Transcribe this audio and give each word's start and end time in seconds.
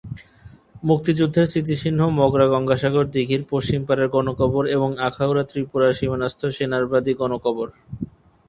মুক্তিযুদ্ধের 0.83 1.45
স্মৃতিচিহ্ন 1.51 1.99
মগরা 2.19 2.45
গঙ্গাসাগর 2.47 3.05
দীঘির 3.13 3.43
পশ্চিম 3.49 3.81
পাড়ের 3.87 4.07
গণকবর 4.07 4.63
এবং 4.67 4.89
আখাউড়া 5.07 5.43
ত্রিপুরা 5.49 5.87
সীমানাস্থ 5.93 6.41
সেনারবাদী 6.57 7.13
গণকবর। 7.13 7.67